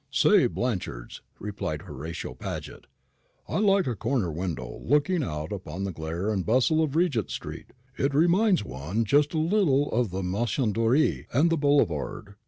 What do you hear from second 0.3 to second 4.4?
Blanchard's," replied Horatio Paget. "I like a corner